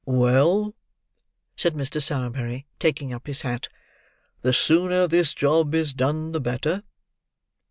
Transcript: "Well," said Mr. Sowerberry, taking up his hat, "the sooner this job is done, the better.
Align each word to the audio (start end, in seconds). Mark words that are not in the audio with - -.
"Well," 0.07 0.73
said 1.55 1.75
Mr. 1.75 2.01
Sowerberry, 2.01 2.65
taking 2.79 3.13
up 3.13 3.27
his 3.27 3.43
hat, 3.43 3.67
"the 4.41 4.51
sooner 4.51 5.05
this 5.07 5.31
job 5.31 5.75
is 5.75 5.93
done, 5.93 6.31
the 6.31 6.41
better. 6.41 6.81